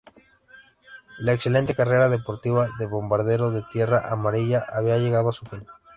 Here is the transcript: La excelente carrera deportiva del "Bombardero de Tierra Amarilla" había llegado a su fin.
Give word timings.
La 1.19 1.33
excelente 1.33 1.75
carrera 1.75 2.09
deportiva 2.09 2.67
del 2.79 2.87
"Bombardero 2.87 3.51
de 3.51 3.61
Tierra 3.69 4.11
Amarilla" 4.11 4.65
había 4.67 4.97
llegado 4.97 5.29
a 5.29 5.33
su 5.33 5.45
fin. 5.45 5.63